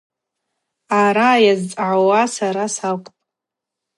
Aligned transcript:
Араъа 1.01 1.43
йазцӏгӏауа 1.43 2.21
сара 2.35 2.65
сакӏвпӏ. 2.75 3.17